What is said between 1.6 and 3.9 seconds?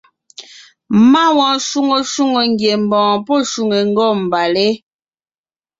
shwóŋo shwóŋò ngiembɔɔn pɔ́ shwòŋo